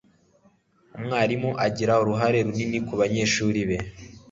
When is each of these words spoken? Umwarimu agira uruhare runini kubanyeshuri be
Umwarimu 0.97 1.51
agira 1.65 1.93
uruhare 2.03 2.37
runini 2.45 2.79
kubanyeshuri 2.87 3.59
be 3.69 3.77